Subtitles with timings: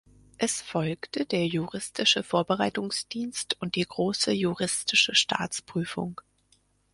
[0.39, 6.19] Es folgte der juristische Vorbereitungsdienst und die Große juristische Staatsprüfung.